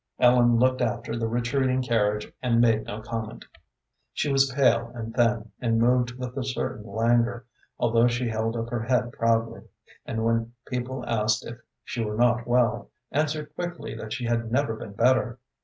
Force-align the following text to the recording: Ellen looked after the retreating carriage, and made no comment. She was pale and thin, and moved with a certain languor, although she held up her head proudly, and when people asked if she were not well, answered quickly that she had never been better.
Ellen 0.17 0.57
looked 0.57 0.81
after 0.81 1.15
the 1.15 1.27
retreating 1.27 1.83
carriage, 1.83 2.33
and 2.41 2.59
made 2.59 2.85
no 2.85 3.01
comment. 3.03 3.45
She 4.13 4.31
was 4.31 4.51
pale 4.51 4.91
and 4.95 5.13
thin, 5.15 5.51
and 5.59 5.77
moved 5.77 6.13
with 6.17 6.35
a 6.35 6.43
certain 6.43 6.83
languor, 6.91 7.45
although 7.77 8.07
she 8.07 8.27
held 8.27 8.57
up 8.57 8.71
her 8.71 8.81
head 8.81 9.11
proudly, 9.11 9.61
and 10.07 10.23
when 10.25 10.53
people 10.65 11.05
asked 11.07 11.45
if 11.45 11.59
she 11.83 12.03
were 12.03 12.17
not 12.17 12.47
well, 12.47 12.89
answered 13.11 13.53
quickly 13.53 13.93
that 13.93 14.11
she 14.11 14.25
had 14.25 14.51
never 14.51 14.75
been 14.75 14.93
better. 14.93 15.37